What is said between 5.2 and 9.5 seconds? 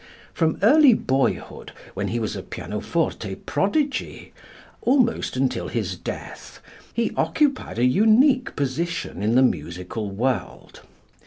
until his death, he occupied a unique position in the